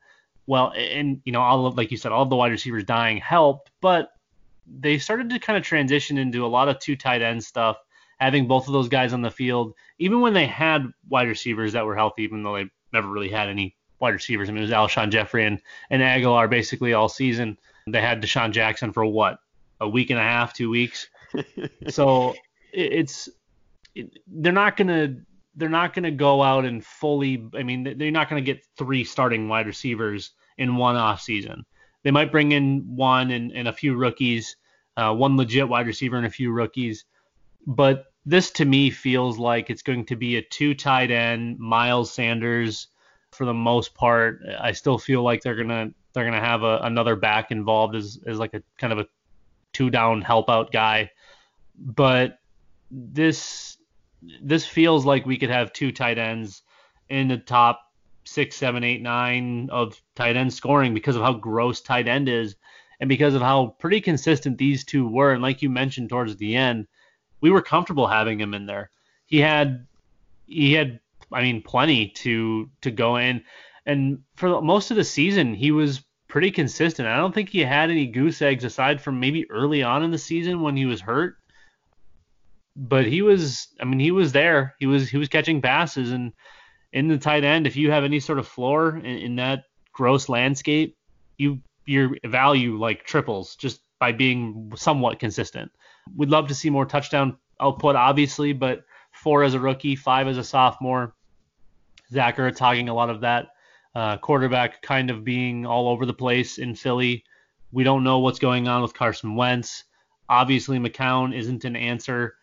[0.47, 3.16] Well, and you know, all of like you said, all of the wide receivers dying
[3.16, 4.11] helped, but
[4.66, 7.79] they started to kind of transition into a lot of two tight end stuff,
[8.18, 11.87] having both of those guys on the field, even when they had wide receivers that
[11.87, 14.49] were healthy, even though they never really had any wide receivers.
[14.49, 17.59] I mean, it was Alshon Jeffery and, and Agholor basically all season.
[17.87, 19.38] They had DeSean Jackson for what,
[19.81, 21.09] a week and a half, two weeks.
[21.88, 22.35] so
[22.73, 23.29] it's
[24.27, 25.16] they're not gonna
[25.55, 27.47] they're not gonna go out and fully.
[27.55, 31.64] I mean, they're not gonna get three starting wide receivers in one off season.
[32.05, 34.57] They might bring in one and, and a few rookies,
[34.97, 37.05] uh, one legit wide receiver and a few rookies.
[37.66, 42.12] But this to me feels like it's going to be a two tight end, Miles
[42.12, 42.88] Sanders
[43.33, 44.40] for the most part.
[44.59, 48.38] I still feel like they're gonna they're gonna have a, another back involved as, as
[48.38, 49.07] like a kind of a
[49.72, 51.11] two down help out guy
[51.77, 52.38] but
[52.90, 53.77] this
[54.40, 56.62] this feels like we could have two tight ends
[57.09, 57.81] in the top
[58.24, 62.57] six, seven, eight, nine of tight end scoring because of how gross tight end is
[63.00, 65.33] and because of how pretty consistent these two were.
[65.33, 66.87] And like you mentioned towards the end,
[67.40, 68.90] we were comfortable having him in there.
[69.27, 69.87] He had
[70.46, 71.00] he had
[71.33, 73.42] I mean plenty to to go in
[73.87, 77.07] and for most of the season he was pretty consistent.
[77.07, 80.18] I don't think he had any goose eggs aside from maybe early on in the
[80.18, 81.37] season when he was hurt.
[82.77, 84.75] But he was I mean he was there.
[84.79, 86.33] He was he was catching passes and
[86.92, 90.29] in the tight end if you have any sort of floor in, in that gross
[90.29, 90.97] landscape,
[91.38, 95.70] you your value like triples just by being somewhat consistent.
[96.16, 100.37] We'd love to see more touchdown output obviously, but four as a rookie, five as
[100.37, 101.14] a sophomore.
[102.11, 103.54] Zach Ertz hogging a lot of that.
[103.95, 107.25] Uh, quarterback kind of being all over the place in Philly.
[107.71, 109.85] We don't know what's going on with Carson Wentz.
[110.29, 112.37] Obviously, McCown isn't an answer.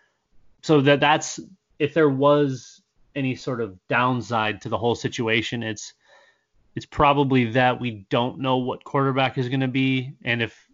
[0.61, 1.39] So that that's
[1.79, 2.81] if there was
[3.15, 5.93] any sort of downside to the whole situation, it's
[6.75, 10.71] it's probably that we don't know what quarterback is going to be, and if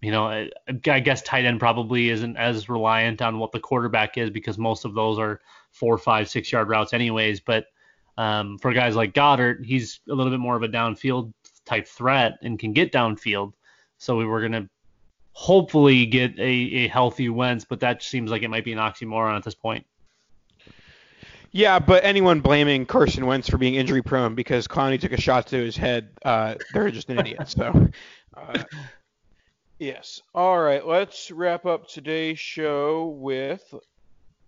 [0.00, 0.50] you know, I,
[0.86, 4.84] I guess tight end probably isn't as reliant on what the quarterback is because most
[4.84, 5.40] of those are
[5.72, 7.40] four, five, six yard routes anyways.
[7.40, 7.66] But
[8.18, 11.32] um, for guys like Goedert, he's a little bit more of a downfield
[11.64, 13.52] type threat and can get downfield.
[13.96, 14.68] So we were gonna
[15.32, 19.36] hopefully get a, a healthy Wentz, but that seems like it might be an oxymoron
[19.36, 19.86] at this point.
[21.52, 25.46] Yeah, but anyone blaming Carson Wentz for being injury prone because Clowney took a shot
[25.46, 27.48] to his head, uh, they're just an idiot.
[27.48, 27.88] So,
[28.36, 28.64] uh,
[29.78, 30.22] yes.
[30.34, 33.62] All right, let's wrap up today's show with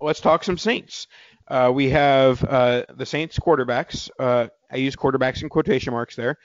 [0.00, 1.06] let's talk some Saints.
[1.50, 4.08] Uh, we have uh, the Saints quarterbacks.
[4.18, 6.38] Uh, I use quarterbacks in quotation marks there.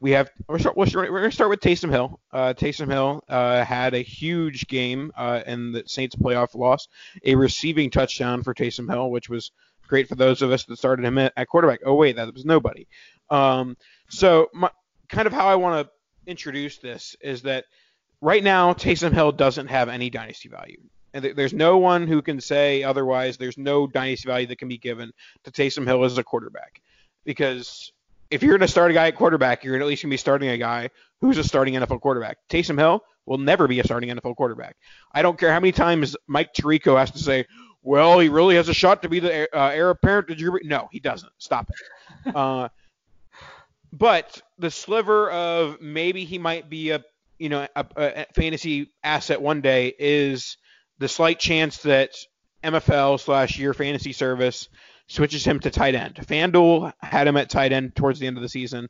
[0.00, 2.20] We have we're, start, we're going to start with Taysom Hill.
[2.30, 6.88] Uh, Taysom Hill uh, had a huge game uh, in the Saints playoff loss,
[7.24, 9.50] a receiving touchdown for Taysom Hill, which was
[9.88, 11.80] great for those of us that started him at, at quarterback.
[11.86, 12.86] Oh wait, that was nobody.
[13.30, 13.78] Um,
[14.10, 14.68] so my,
[15.08, 17.64] kind of how I want to introduce this is that
[18.20, 20.82] right now Taysom Hill doesn't have any dynasty value.
[21.14, 23.38] And th- there's no one who can say otherwise.
[23.38, 25.12] There's no dynasty value that can be given
[25.44, 26.82] to Taysom Hill as a quarterback.
[27.24, 27.92] Because
[28.30, 30.18] if you're going to start a guy at quarterback, you're at least going to be
[30.18, 32.38] starting a guy who's a starting NFL quarterback.
[32.50, 34.76] Taysom Hill will never be a starting NFL quarterback.
[35.12, 37.46] I don't care how many times Mike Tirico has to say,
[37.82, 40.58] well, he really has a shot to be the uh, heir apparent to Drew.
[40.64, 41.32] No, he doesn't.
[41.38, 42.36] Stop it.
[42.36, 42.68] uh,
[43.92, 47.04] but the sliver of maybe he might be a
[47.38, 50.56] you know a, a fantasy asset one day is
[50.98, 52.14] the slight chance that
[52.62, 54.68] MFL slash your fantasy service
[55.06, 56.16] switches him to tight end.
[56.16, 58.88] FanDuel had him at tight end towards the end of the season.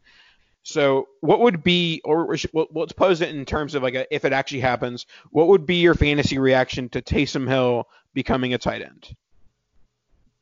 [0.62, 2.37] So, what would be, or
[2.73, 5.77] let's pose it in terms of like a, if it actually happens, what would be
[5.77, 9.14] your fantasy reaction to Taysom Hill becoming a tight end?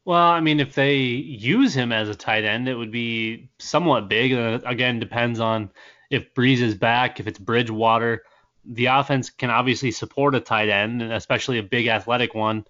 [0.04, 4.08] Well, I mean, if they use him as a tight end, it would be somewhat
[4.08, 4.32] big.
[4.32, 5.70] Uh, again, depends on
[6.10, 8.22] if Brees is back, if it's Bridgewater.
[8.64, 12.64] The offense can obviously support a tight end, especially a big athletic one.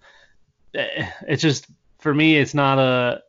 [0.73, 1.67] Eh, it's just
[1.99, 3.21] for me, it's not a.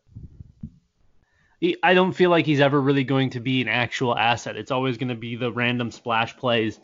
[1.83, 4.57] I don't feel like he's ever really going to be an actual asset.
[4.57, 6.79] It's always going to be the random splash plays.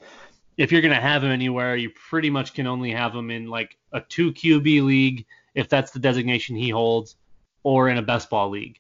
[0.57, 3.49] If you're going to have him anywhere, you pretty much can only have him in
[3.49, 7.17] like a two QB league, if that's the designation he holds,
[7.63, 8.79] or in a best ball league.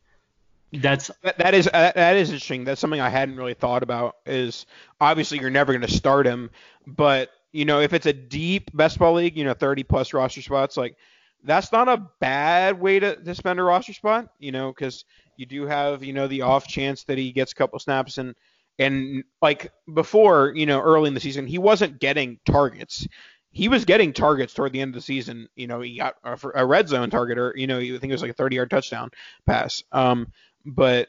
[0.72, 2.64] That's that, that is uh, that is interesting.
[2.64, 4.16] That's something I hadn't really thought about.
[4.24, 4.66] Is
[5.00, 6.50] obviously you're never going to start him,
[6.86, 10.42] but you know if it's a deep best ball league, you know 30 plus roster
[10.42, 10.96] spots, like
[11.42, 14.32] that's not a bad way to, to spend a roster spot.
[14.38, 15.04] You know because
[15.36, 18.34] you do have you know the off chance that he gets a couple snaps and
[18.78, 23.06] and like before you know early in the season he wasn't getting targets
[23.52, 25.48] he was getting targets toward the end of the season.
[25.56, 28.12] You know, he got a, a red zone target, or you know, I think it
[28.12, 29.10] was like a 30 yard touchdown
[29.46, 29.82] pass.
[29.92, 30.32] Um,
[30.64, 31.08] but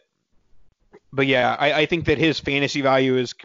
[1.14, 3.36] but yeah, I, I think that his fantasy value is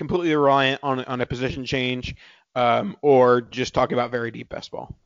[0.00, 2.16] completely reliant on on a position change,
[2.54, 4.96] um, or just talking about very deep best ball.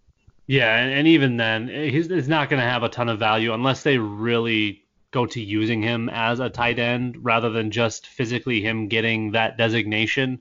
[0.47, 3.53] Yeah, and, and even then, he's, he's not going to have a ton of value
[3.53, 8.61] unless they really go to using him as a tight end rather than just physically
[8.61, 10.40] him getting that designation.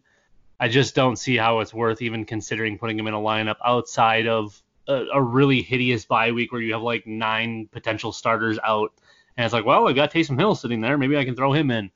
[0.60, 4.28] I just don't see how it's worth even considering putting him in a lineup outside
[4.28, 8.92] of a, a really hideous bye week where you have like nine potential starters out
[9.36, 10.96] and it's like, well, I got Taysom Hill sitting there.
[10.96, 11.90] Maybe I can throw him in.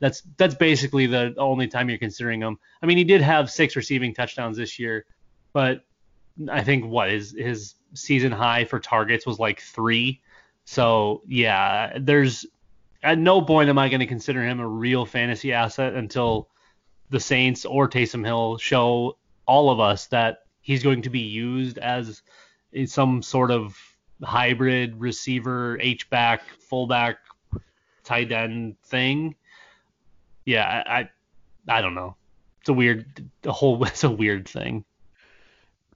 [0.00, 2.58] That's that's basically the only time you're considering him.
[2.82, 5.06] I mean, he did have six receiving touchdowns this year,
[5.52, 5.84] but
[6.50, 10.20] I think what his his season high for targets was like three.
[10.64, 12.46] So yeah, there's
[13.02, 16.48] at no point am I going to consider him a real fantasy asset until
[17.10, 21.78] the Saints or Taysom Hill show all of us that he's going to be used
[21.78, 22.22] as
[22.86, 23.76] some sort of
[24.22, 27.18] hybrid receiver, H back, fullback,
[28.02, 29.36] tight end thing.
[30.44, 32.16] Yeah, I, I, I don't know.
[32.60, 34.84] It's a weird, the whole, it's a weird thing.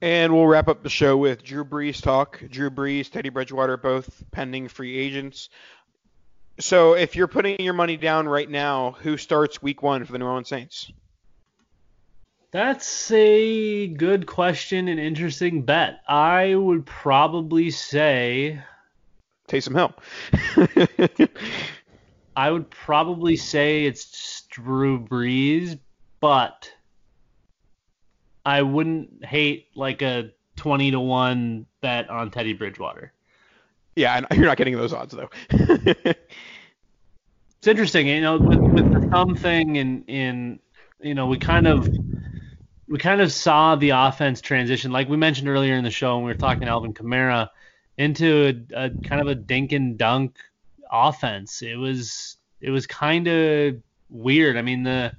[0.01, 2.41] And we'll wrap up the show with Drew Brees talk.
[2.49, 5.49] Drew Brees, Teddy Bridgewater, both pending free agents.
[6.59, 10.19] So if you're putting your money down right now, who starts week one for the
[10.19, 10.91] New Orleans Saints?
[12.51, 16.01] That's a good question and interesting bet.
[16.07, 18.61] I would probably say
[19.47, 21.27] Taysom Hill.
[22.35, 25.79] I would probably say it's Drew Brees,
[26.19, 26.71] but
[28.45, 33.13] I wouldn't hate like a 20 to 1 bet on Teddy Bridgewater.
[33.95, 35.29] Yeah, you're not getting those odds though.
[35.49, 36.17] it's
[37.65, 40.59] interesting, you know, with, with the thumb thing and in
[41.01, 41.87] you know, we kind of
[42.87, 46.25] we kind of saw the offense transition, like we mentioned earlier in the show when
[46.25, 47.49] we were talking Alvin Kamara,
[47.97, 50.37] into a, a kind of a dink and dunk
[50.91, 51.61] offense.
[51.61, 53.75] It was it was kind of
[54.09, 54.57] weird.
[54.57, 55.13] I mean the,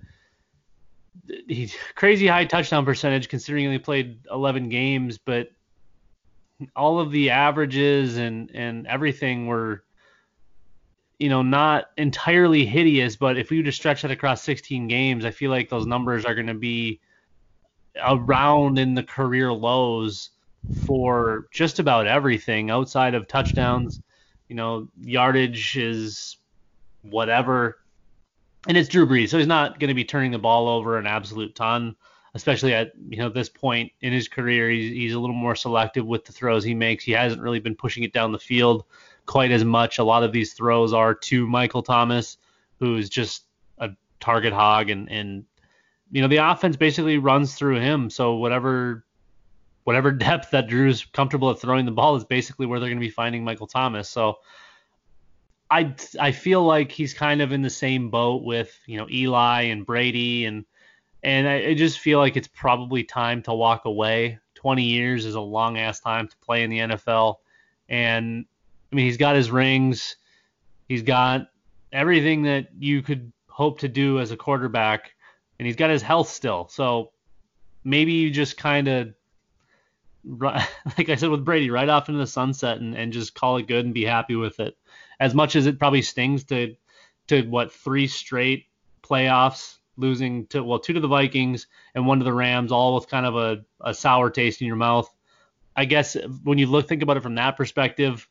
[1.47, 5.51] the crazy high touchdown percentage considering he only played 11 games, but
[6.76, 9.82] all of the averages and and everything were
[11.18, 15.24] you know not entirely hideous, but if we were to stretch that across 16 games,
[15.24, 17.01] I feel like those numbers are going to be
[18.03, 20.30] around in the career lows
[20.70, 24.01] for just about everything outside of touchdowns.
[24.49, 26.38] You know, yardage is
[27.03, 27.80] whatever.
[28.68, 31.06] And it's Drew Brees, so he's not going to be turning the ball over an
[31.06, 31.96] absolute ton,
[32.34, 34.68] especially at you know this point in his career.
[34.68, 37.04] He's, he's a little more selective with the throws he makes.
[37.04, 38.84] He hasn't really been pushing it down the field
[39.24, 39.98] quite as much.
[39.98, 42.36] A lot of these throws are to Michael Thomas,
[42.78, 43.44] who's just
[43.78, 43.90] a
[44.20, 45.44] target hog and and
[46.12, 48.11] you know, the offense basically runs through him.
[48.11, 49.04] So whatever
[49.84, 53.06] whatever depth that Drew's comfortable at throwing the ball is basically where they're going to
[53.06, 54.08] be finding Michael Thomas.
[54.08, 54.38] So
[55.71, 59.62] I I feel like he's kind of in the same boat with you know Eli
[59.62, 60.64] and Brady and
[61.23, 64.39] and I, I just feel like it's probably time to walk away.
[64.55, 67.37] 20 years is a long ass time to play in the NFL,
[67.89, 68.45] and
[68.93, 70.16] I mean he's got his rings,
[70.89, 71.49] he's got
[71.93, 75.12] everything that you could hope to do as a quarterback
[75.61, 76.68] and he's got his health still.
[76.68, 77.11] So
[77.85, 79.14] maybe you just kind of,
[80.25, 83.66] like I said with Brady, right off into the sunset and, and just call it
[83.66, 84.77] good and be happy with it.
[85.21, 86.75] As much as it probably stings to,
[87.29, 88.66] to what three straight
[89.03, 93.09] playoffs, losing to well two to the Vikings and one to the Rams, all with
[93.09, 95.09] kind of a, a sour taste in your mouth.
[95.77, 98.27] I guess when you look think about it from that perspective,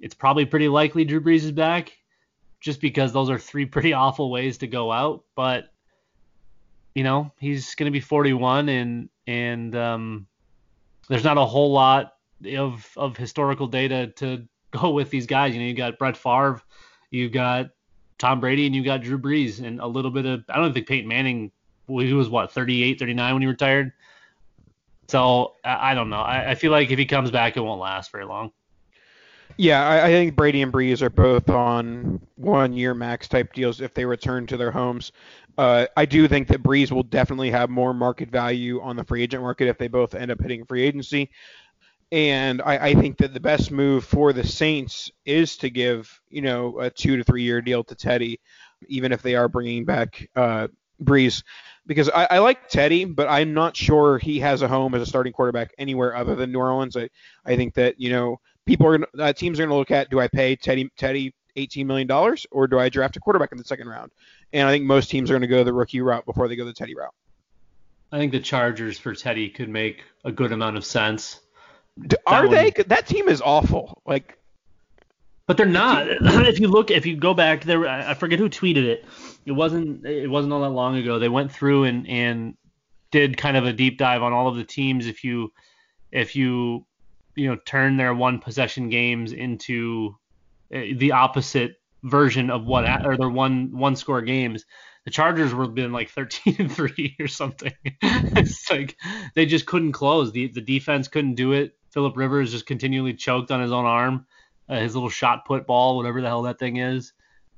[0.00, 1.92] it's probably pretty likely Drew Brees is back,
[2.60, 5.24] just because those are three pretty awful ways to go out.
[5.34, 5.72] But
[6.94, 10.26] you know, he's going to be 41, and and um,
[11.08, 12.14] there's not a whole lot
[12.56, 14.46] of of historical data to
[14.82, 15.54] go with these guys.
[15.54, 16.62] You know, you got Brett Favre,
[17.10, 17.70] you got
[18.18, 20.86] Tom Brady, and you got Drew Brees, and a little bit of I don't think
[20.86, 21.50] Peyton Manning.
[21.88, 23.92] He was what 38, 39 when he retired.
[25.10, 26.20] So I, don't know.
[26.20, 28.52] I, I feel like if he comes back, it won't last very long.
[29.56, 33.80] Yeah, I, I, think Brady and Brees are both on one year max type deals
[33.80, 35.10] if they return to their homes.
[35.58, 39.22] Uh, I do think that Brees will definitely have more market value on the free
[39.22, 41.28] agent market if they both end up hitting free agency.
[42.12, 46.42] And I, I think that the best move for the Saints is to give, you
[46.42, 48.40] know, a two to three year deal to Teddy,
[48.88, 50.68] even if they are bringing back uh,
[51.02, 51.42] Brees
[51.86, 55.06] because I, I, like Teddy, but I'm not sure he has a home as a
[55.06, 56.96] starting quarterback anywhere other than New Orleans.
[56.96, 57.08] I,
[57.44, 60.08] I think that you know people are gonna, uh, teams are going to look at
[60.10, 63.58] do I pay Teddy Teddy 18 million dollars or do I draft a quarterback in
[63.58, 64.12] the second round?
[64.52, 66.64] And I think most teams are going to go the rookie route before they go
[66.64, 67.14] the Teddy route.
[68.12, 71.40] I think the Chargers for Teddy could make a good amount of sense.
[72.26, 72.82] Are that they?
[72.84, 74.02] That team is awful.
[74.06, 74.38] Like,
[75.46, 76.06] but they're not.
[76.20, 79.04] if you look, if you go back there, I forget who tweeted it.
[79.46, 80.06] It wasn't.
[80.06, 81.18] It wasn't all that long ago.
[81.18, 82.54] They went through and and
[83.10, 85.06] did kind of a deep dive on all of the teams.
[85.06, 85.52] If you
[86.12, 86.86] if you
[87.34, 90.16] you know turn their one possession games into
[90.72, 94.64] eh, the opposite version of what or their one one score games.
[95.04, 97.72] The Chargers were been like 13 and 3 or something.
[98.02, 98.96] it's like
[99.34, 100.32] they just couldn't close.
[100.32, 101.76] The the defense couldn't do it.
[101.90, 104.26] Philip Rivers just continually choked on his own arm,
[104.68, 107.12] uh, his little shot put ball, whatever the hell that thing is.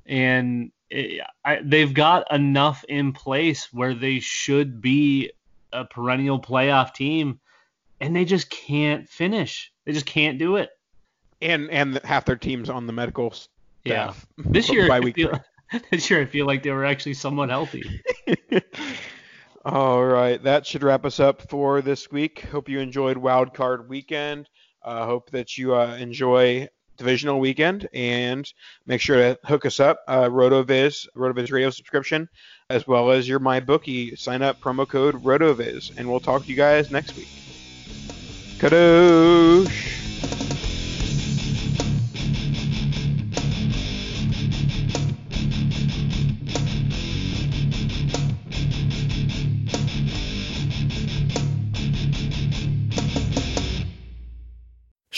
[0.07, 5.33] And it, I, they've got enough in place where they should be
[5.73, 7.41] a perennial playoff team,
[8.01, 9.73] and they just can't finish.
[9.85, 10.71] They just can't do it.
[11.41, 13.35] And and half their teams on the medical
[13.85, 14.15] yeah.
[14.39, 15.41] This year, I feel,
[15.91, 18.03] this year I feel like they were actually somewhat healthy.
[19.65, 22.41] All right, that should wrap us up for this week.
[22.51, 24.49] Hope you enjoyed Wild Card Weekend.
[24.83, 28.53] Uh, hope that you uh, enjoy Divisional Weekend and
[28.87, 32.29] make sure to hook us up, uh, RotoViz, RotoViz Radio subscription,
[32.71, 34.19] as well as your MyBookie.
[34.19, 37.29] Sign up, promo code RotoViz, and we'll talk to you guys next week.
[38.59, 39.92] Kadoosh!